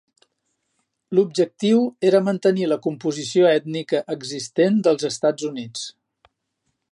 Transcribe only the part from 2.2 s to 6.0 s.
mantenir la composició ètnica existent dels Estats Units.